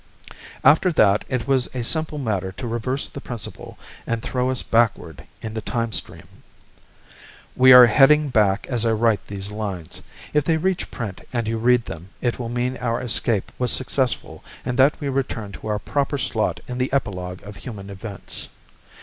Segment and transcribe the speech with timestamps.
[0.63, 3.77] After that, it was a simple matter to reverse the principle
[4.07, 6.27] and throw us backward in the time stream.
[7.55, 10.01] We are heading back as I write these lines.
[10.33, 14.43] If they reach print and you read them, it will mean our escape was successful
[14.65, 18.49] and that we returned to our proper slot in the epilogue of human events.